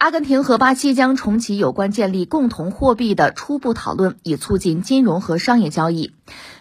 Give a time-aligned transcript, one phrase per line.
[0.00, 6.14] 阿根廷和巴西将重启有关建立共同货币的初步讨论，以促进金融和商业交易。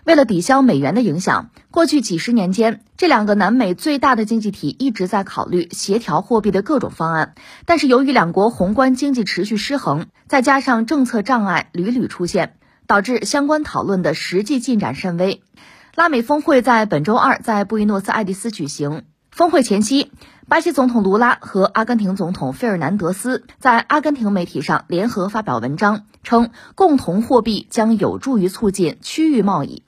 [0.04, 7.34] 为了抵消美元的影响，过去几十年间，这两个南美最大的经济体一直在考虑协调货币的各种方案。
[7.66, 15.42] 但是，由于两国宏观经济持续失衡，再加上政策障碍屡屡出现，导致相关讨论的实际进展甚微。
[15.96, 19.04] 拉美峰会在本周二在布宜诺斯艾利斯举行。
[19.40, 20.12] 峰会前夕，
[20.50, 29.84] 巴西总统卢拉和阿根廷总统费尔南德斯在阿根廷媒体上联合发表文章，称共同货币将有助于促进区域贸易。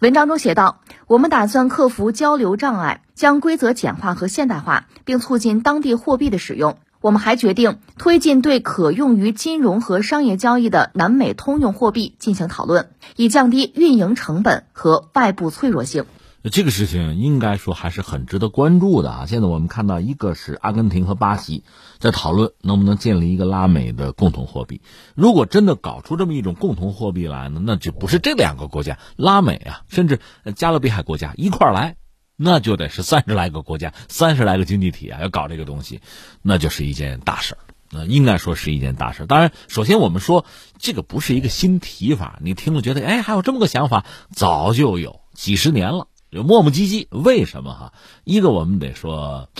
[0.00, 6.76] 文章中写道：“我们打算克服交流障碍，将规则简化和现代化，并促进当地货币的使用。
[7.00, 16.04] 我们还决定推进对可用于金融和商业交易的南美通用货币进行讨论，以降低运营成本和外部脆弱性。”
[16.50, 19.26] 这个事情应该说还是很值得关注的啊！
[19.26, 21.62] 现在我们看到，一个是阿根廷和巴西
[22.00, 24.80] 在讨论能不能建立一个拉美的共同货币。
[25.14, 30.18] 如果真的搞出这么一种共同货币来呢，那就不是这两个国家拉美啊，甚至
[30.56, 31.94] 加勒比海国家一块来，
[32.36, 36.00] 那就得是三十来个国家、三十来个经济体啊，要搞这个东西，
[36.42, 37.58] 那就是一件大事儿。
[37.94, 39.26] 那应该说是一件大事。
[39.26, 40.44] 当然，首先我们说
[40.78, 46.08] 这个不是一个新提法，你听了觉得哎，还有这么个想法，早就有几十年了。
[46.32, 47.92] 就磨磨唧唧，为什么哈？
[48.24, 49.50] 一个我们得说，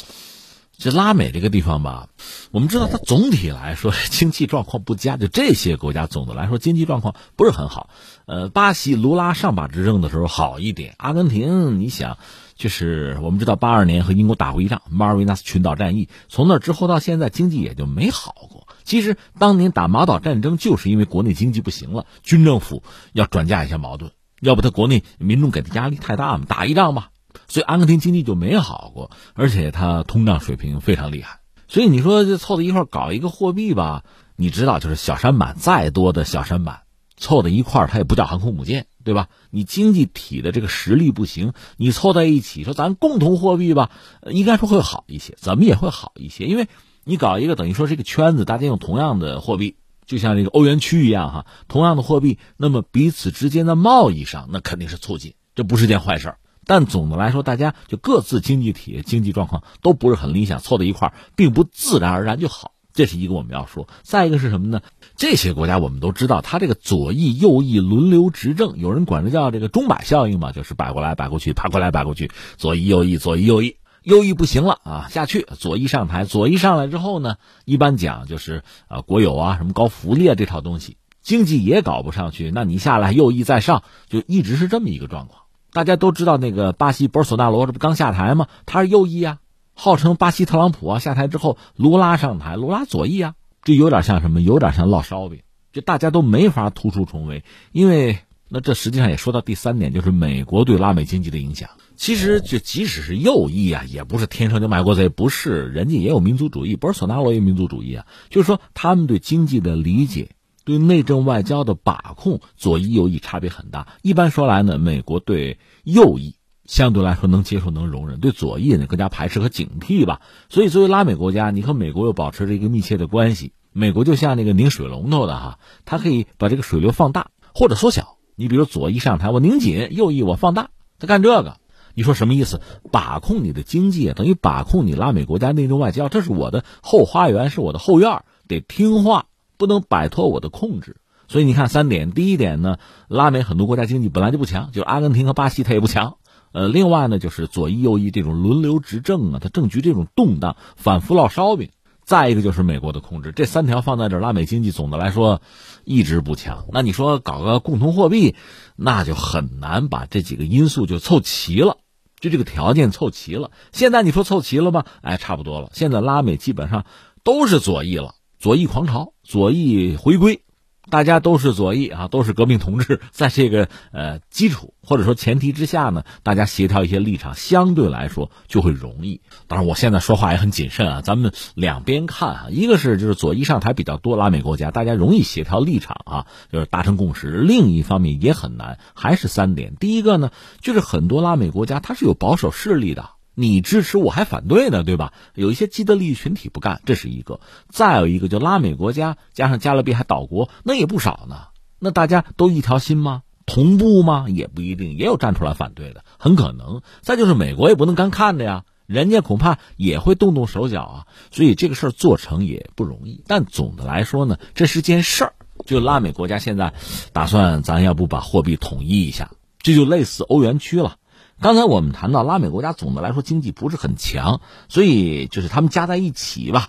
[0.79, 2.09] 这拉美这个地方吧，
[2.51, 7.91] 我们知道它总体来说经济状况不佳，就这些国家总的来说经济状况不是很好。
[8.25, 12.17] 呃，巴西卢拉上把执政的时候好一点，阿根廷你想，
[12.57, 18.67] 就是我们知道八二年和英国打过一仗马尔维纳斯群岛战役，从那之后到现在经济也就没好过。
[18.83, 24.11] 其实当年打马岛战争就是因为国内经济不行了，军政府要转嫁一下矛盾。
[24.43, 27.07] 要不他国内民众给的压力太大嘛，打一仗嘛，
[27.47, 31.39] 所以阿根廷经济就没好过，而且它通胀水平非常厉害。
[31.69, 34.03] 所以你说就凑在一块搞一个货币吧，
[34.35, 36.81] 你知道就是小舢板，再多的小舢板
[37.17, 39.29] 凑在一块它也不叫航空母舰，对吧？
[39.51, 43.93] 你经济体的这个实力不行，你凑在一起说咱共同货币吧，
[44.29, 46.67] 应该说会好一些，怎么也会好一些，因为
[47.05, 49.77] 你搞一个等于说是一个圈子，大家用同样的货币。
[50.13, 56.35] 就像这个欧元区一样哈，同样的货币，那么彼此之间的贸易上那肯定是促进，这不是件坏事
[56.67, 62.73] 但总的来说，大家就各自经济体经济状况都不是很理想，凑在一块儿，并不自然而然就好。
[62.93, 63.89] 这是一个我们要说。
[64.03, 64.83] 再一个是什么呢？
[65.17, 73.77] 这些国家我们都知道，它这个左翼右翼轮流执政，有人管这叫这个钟摆效应嘛，就是摆过来摆过去，爬过来摆过去，左翼右翼左翼右翼。
[74.03, 85.43] 右翼不行了啊，下去左翼上台，左翼上来之后呢，一般讲就是啊国有啊什么高福利啊这套东西，经济也搞不上去，那你下来右翼再上，就一直是这么一个状况。
[85.73, 88.49] 大家都知道那个巴西博尔索纳罗这不刚下台吗？
[88.67, 89.39] 他是右翼啊，
[89.75, 94.41] 号称巴西特朗普啊，下台之后卢拉上台，卢拉左翼啊，这有点像什么？
[94.41, 95.43] 有点像烙烧饼，
[95.73, 98.19] 就大家都没法突出重围，因为
[98.49, 101.71] 那这实际上也说到第三点，就是美国对拉美经济的影响。
[102.03, 108.07] 其实，就即使是右翼啊，也不是天生就卖国贼，不是，人家也有民族主义，不是索纳罗也民族主义啊。
[108.29, 110.31] 就是说，他们对经济的理解，
[110.65, 113.87] 对内政外交的把控，左翼右翼差别很大。
[114.03, 120.23] 一般说来呢，美国对右翼相对来说能接受、能容忍，对左翼呢更加排斥和警惕吧。
[120.49, 123.53] 所以，作为拉美国家，你和美国又保持着一个密切的关系。
[123.73, 128.19] 美国就像那个拧水龙头的哈，它可以把这个水流放大或者缩小。
[128.35, 131.59] 你比如左翼上台，我拧紧；右翼我放大，他干这个。
[131.95, 132.61] 你说什么意思？
[132.91, 139.27] 把控你的经济，等于把控你拉美国家内政外交，这是我的后花园，是我的后院，得听话，
[139.57, 140.97] 不能摆脱我的控制。
[141.29, 146.17] 所以你看三点，第一点呢，拉美很多国家经济本来就不强，就阿根廷和巴西它也不强。
[146.53, 151.71] 呃，另外呢，就是左翼右翼这种轮流执政啊，它政局这种动荡，反复烙烧饼。
[152.05, 155.41] 再一个就是美国的控制，这三条放在这儿，拉美经济总的来说
[155.85, 156.67] 一直不强。
[156.73, 158.35] 那你说搞个共同货币，
[158.77, 161.79] 那就很难把这几个因素就凑齐了。
[162.23, 164.85] 就这个条件凑齐了，现在你说凑齐了吗？
[165.03, 165.71] 哎，差不多了。
[165.75, 166.87] 现在拉美基本上
[167.25, 170.45] 都是左翼了，左翼狂潮，左翼回归。
[170.91, 179.21] 大家都是左翼啊，都是革命同志， 在这个呃基础或者说前提之下呢，大家协调一些立场，相对来说就会容易。
[179.47, 189.77] 当然，我现在说话也很谨慎啊，咱们两边看啊，一个是就是左翼上台比较多，拉美国家大家容易协调立场啊，就是达成共识；另一方面也很难，还是三点。
[189.77, 190.31] 第一个呢，
[190.61, 193.11] 就是很多拉美国家它是有保守势力的。
[193.35, 195.13] 你支持我还反对呢，对吧？
[195.35, 201.47] 有一些既得利益群体不干，这是一个；再有一个，就拉美国家加上加勒比海岛国，那也不少呢。
[201.79, 203.23] 那大家都一条心吗？
[203.47, 204.27] 同步吗？
[204.29, 206.83] 也不一定，也有站出来反对的，很可能。
[207.01, 208.65] 再就是美国也不能干看着呀。
[208.87, 211.07] 人家恐怕也会动动手脚啊。
[211.31, 213.25] 所以这个事儿做成也不容易。
[213.27, 215.33] 但总的来说呢，这是件事儿。
[215.65, 216.75] 就拉美国家现在
[217.13, 219.31] 打算，咱要不把货币统一一下，
[219.61, 220.97] 这就类似欧元区了。
[221.43, 226.69] 刚才我们谈到拉美国家总的来说经济不是很强，所以就是他们加在一起吧。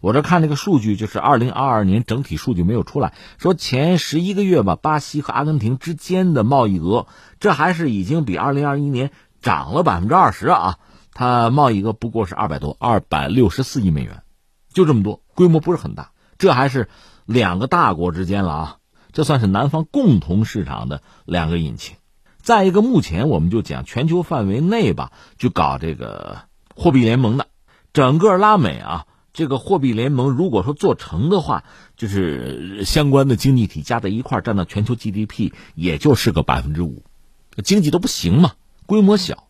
[0.00, 7.06] 我这看这个数据，就是二零二二年整体数据没有出来，说前十一个月吧，巴西和阿根廷之间的贸易额，
[7.38, 9.10] 这还是已经比二零二一年
[9.42, 10.78] 涨了百分之二十啊。
[11.12, 14.22] 它贸易额不过是二百多，二百六十四亿美元，
[14.72, 16.12] 就这么多，规模不是很大。
[16.38, 16.88] 这还是。
[17.26, 18.76] 两个大国之间了啊，
[19.12, 21.96] 这算是南方共同市场的两个引擎。
[22.44, 26.42] 再一个，目前我们就讲全球范围内吧，就搞这个
[26.76, 27.46] 货币联盟的，
[27.94, 31.64] 整个拉美啊，这个货币联盟如果说做成的话，
[31.96, 37.02] 就是相关的经济体加在一块占到全球 GDP 也就是个百分之五，
[37.64, 38.52] 经济都不行嘛，
[38.84, 39.48] 规模小。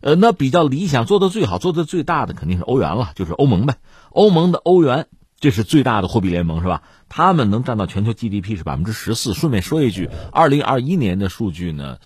[0.00, 3.76] 呃，那比较理想，做的最好、做的最大的肯定是欧元了，就是欧盟呗。
[4.10, 5.06] 欧盟的欧元。
[5.38, 6.82] 这是最大的货币联盟，是吧？
[7.10, 9.34] 他们能占到全球 GDP 是百分之十四。
[9.34, 11.98] 顺便说一句，二零二一年的数据呢，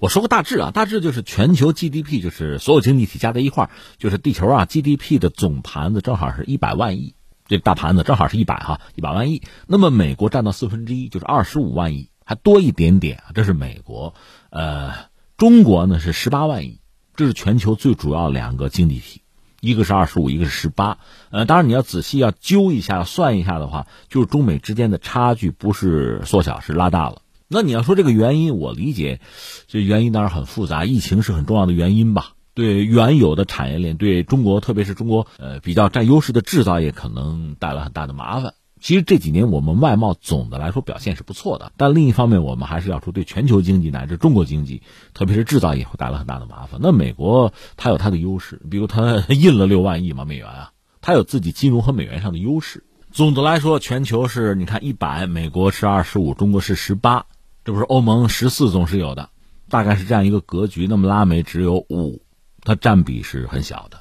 [0.00, 7.14] 我说个大致啊，大致就是全球 GDP 就是所有经济体加在一块儿，就是地球啊 GDP 的总盘子正好是一百万亿，
[7.46, 9.42] 这大盘子正好是一百哈，一百万亿。
[9.66, 13.24] 那么美国占到四分之一，就是二十五万亿，还多一点点。
[13.34, 14.14] 这是美国，
[14.50, 14.92] 呃，
[15.36, 16.80] 中国呢是十八万亿，
[17.16, 19.22] 这是全球最主要两个经济体。
[19.60, 20.98] 一个是二十五，一个是十八，
[21.30, 27.22] 呃，当然你要仔细要揪一下、算一下的话，就是中美之间的差距不是缩小，是拉大了。
[27.48, 29.20] 那你要说这个原因，我理解，
[29.66, 32.32] 这原因当然很复杂，疫情是很重要的原因吧？
[32.52, 38.54] 对原有的产业链，对中国，特别是中国呃比较占优势的制造业，可能带来很大的麻烦。
[38.80, 44.82] 其实这几年我们外贸总的来说表现是不错的，但另一方面我们还是要说对全球经济乃至中国经济，
[45.14, 46.80] 特别是制造业会带来很大的麻烦。
[46.82, 52.84] 那美国它有它的优势，比如它 印了六万亿嘛美元啊，它有自己金融和美元上的优势。
[53.10, 57.26] 总的来说，全球是你看一百，美国是二十五，中国是十八，
[57.68, 59.28] 这不是欧盟十四总是有的，
[59.68, 60.86] 大概是这样一个格局。
[60.86, 62.22] 那么拉美只有五，
[62.62, 64.00] 它占比是很小的。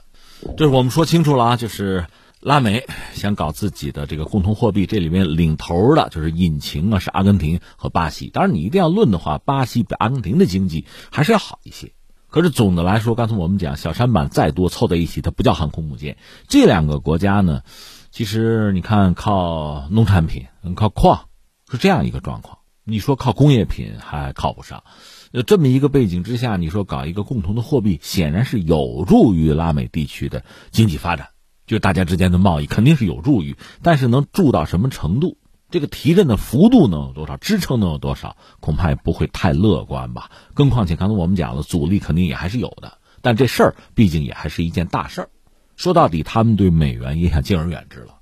[0.56, 2.06] 这是我们说清楚了啊，就是。
[2.40, 8.30] 拉美想搞自己的这个共同货币，这里面领头的就是引擎啊，是阿根廷和巴西。
[8.30, 11.92] 当然，你一定要论的话，巴西比阿根廷的经济还是要好一些。
[12.30, 16.16] 可是总的来说，刚才我们讲，小舢板再多凑在一起，它不叫航空母舰。
[16.48, 17.64] 这两个国家呢，
[18.12, 21.26] 其实你看，靠农产品，靠矿，
[21.70, 22.60] 是这样一个状况。
[22.90, 24.86] 你说靠工业品还靠不上。
[25.34, 31.28] 呃，这么一个背景之下，你说搞一个共同的货币，显然是有助于拉美地区的经济发展。
[31.66, 35.38] 就大家之间的贸易肯定是有助于，但是能助到什么程度？
[35.70, 37.36] 这个提振的幅度能有多少？
[37.36, 38.38] 支撑能有多少？
[38.62, 40.32] 恐怕也不会太乐观吧。
[40.54, 43.00] 更况且刚才我们讲了，阻力肯定也还是有的。
[43.22, 45.30] 但这事儿毕竟也还是一件大事儿。
[45.76, 48.17] 说到底，他们对美元也想敬而远之了。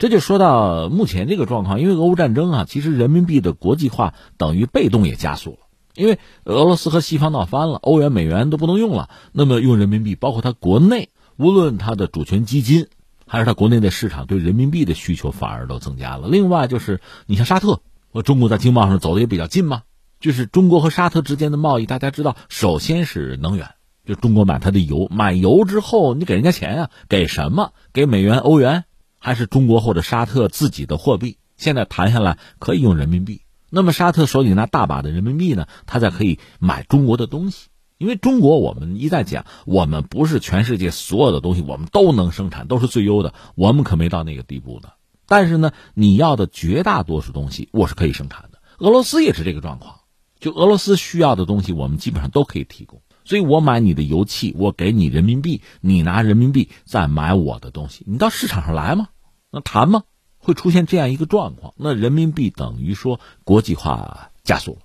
[0.00, 5.58] 这就说到目前这个状况，因为俄乌战争啊，其实人民币的国际化等于被动也加速了。
[5.94, 11.10] 因为俄罗斯和西方闹翻了，欧元、美元都不能用了，那么用人民币，包括它国内。
[11.36, 12.86] 无论它的主权基金，
[13.26, 16.28] 还是它国内的市场，对人民币的需求反而都增加了。
[16.28, 17.80] 另外就是，你像沙特
[18.10, 19.82] 和中国在经贸上走的也比较近嘛，
[20.18, 23.70] 就是中国和沙特之间的贸易，大家知道，首先是能源，
[24.06, 27.72] 就中国买它的油，买油之后你给人家钱啊，给什么？
[27.92, 28.84] 给美元、欧元，
[29.20, 31.36] 还是中国或者沙特自己的货币？
[31.56, 37.68] 现在谈下来可以用人民币，那么沙特手里拿大把的人民币呢，他才可以买中国的东西。
[37.98, 44.94] 因为中国，我们一再讲，我们不是全世界所有的东西我们都能生产，都是最优的，我们可没到那个地步的。
[45.26, 48.58] 但是呢，你要的绝大多数东西，我是可以生产的。
[48.78, 49.96] 俄罗斯也是这个状况，
[50.40, 53.02] 就俄罗斯需要的东西，我们基本上都可以提供。
[53.30, 59.06] 所以我买你的油气，我给你人民币，你拿人民币再买我的东西，你到市场上来吗？
[59.52, 60.02] 那谈吗？
[60.38, 64.78] 会出现这样一个状况，那人民币等于说国际化加速了。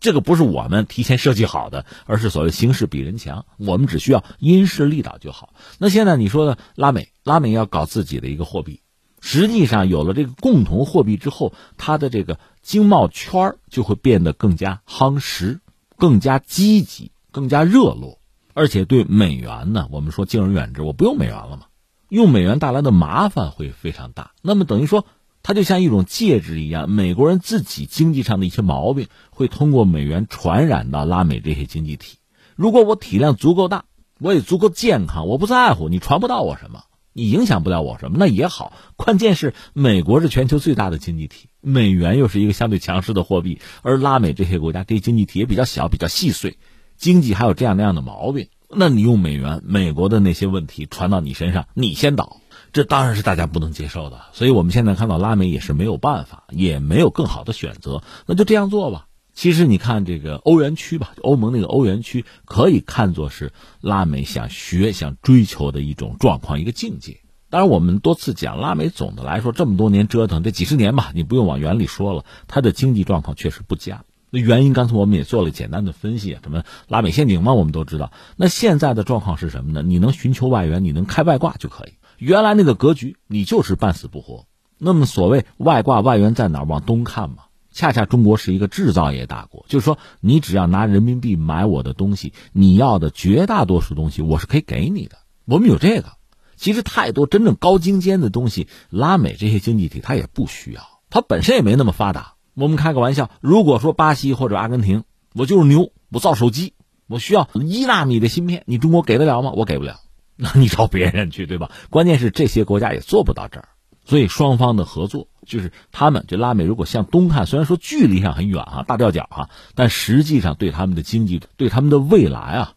[0.00, 5.52] 这个不是我们提前设计好的，而是所谓形势比人强，我们只需要因势利导就好。
[5.76, 8.80] 那现在你说的拉美，拉美要搞自己的一个货币，
[9.20, 15.60] 实际上有了这个共同货币之后，它的这个经贸圈就会变得更加夯实、
[15.98, 18.20] 更加积极、更加热络，
[18.54, 21.66] 而且对美元呢，我们说敬而远之，我不用美元了嘛，
[22.08, 24.32] 用美元带来的麻烦会非常大。
[24.42, 25.06] 那么等于说。
[25.42, 32.18] 它就像一种介质一样，美国人自己经济上的一些毛病会通过美元传染到拉美这些经济体。
[32.56, 33.86] 如果我体量足够大，
[34.18, 36.82] 我也足够健康，我不在乎你传不到我什么，
[37.14, 38.74] 你影响不了我什么，那也好。
[38.96, 46.58] 关键是美国是全球最大的经济体，美元又是一个相对强势的货币，而拉美这些国家这些经济体也比较小、比较细碎，
[47.00, 52.42] 经济还有这样那样的毛病，那你用美元，美国的那些问题传到你身上，你先倒，
[52.74, 54.20] 这当然是大家不能接受的。
[54.34, 59.06] 所以我们现在看到拉美也是没有办法，也没有更好的选择，那就这样做吧。
[59.32, 67.20] 其实你看这个欧元区吧，欧盟那个欧元区可以看作是拉美想学、想追求的一种状况、一个境界。
[67.48, 74.04] 当然，我们多次讲拉美，总的来说这么多年折腾，这几十年吧，你不用往远里说了，它的经济状况确实不佳。
[74.30, 78.12] 那原因刚才我们也做了简单的分析，什么拉美陷阱嘛，我们都知道。
[78.36, 79.82] 那现在的状况是什么呢？
[79.82, 81.94] 你能寻求外援，你能开外挂就可以。
[82.16, 84.46] 原来那个格局，你就是半死不活。
[84.78, 86.62] 那么所谓外挂外援在哪？
[86.62, 95.16] 往东看嘛，恰恰中国是一个制造业大国，就是说你只要拿人民币买我的东西，你要的绝大多数东西我是可以给你的。
[95.44, 96.12] 我们有这个。
[96.56, 102.34] 其实太多真正高精尖的东西，拉美这些经济体它也不需要，它本身也没那么发达。
[102.54, 105.04] 我们开个玩笑，如果说巴西或者阿根廷，
[105.34, 106.74] 我就是牛，我造手机，
[107.06, 109.52] 我需要一纳米的芯片，你中国给得了吗？
[109.54, 110.00] 我给不了，
[110.36, 111.70] 那你找别人去，对吧？
[111.90, 113.68] 关键是这些国家也做不到这儿，
[114.04, 122.74] 所以双方的合作就是他们这拉美如果向东看，虽然说距离上很远啊，大吊脚啊，但实际上对他们的经济、对他们的未来啊，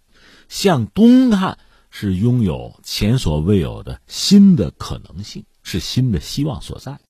[0.50, 1.58] 向东看。
[1.96, 6.98] 是拥有前所未有的新的可能性，是新的希望所在。